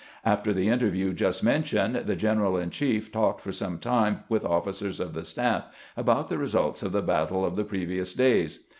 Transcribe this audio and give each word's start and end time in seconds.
After 0.25 0.51
the 0.51 0.67
interview 0.67 1.13
jnst 1.13 1.43
mentioned, 1.43 1.93
the 2.07 2.15
general 2.15 2.57
in 2.57 2.71
chief 2.71 3.11
talked 3.11 3.39
for 3.39 3.51
some 3.51 3.77
time 3.77 4.23
with 4.29 4.41
ofl&cers 4.41 4.99
of 4.99 5.13
the 5.13 5.23
staff 5.23 5.65
about 5.95 6.27
the 6.27 6.39
results 6.39 6.81
of 6.81 6.91
the 6.91 7.03
battle 7.03 7.45
of 7.45 7.55
the 7.55 7.63
previous 7.63 8.15
days. 8.15 8.63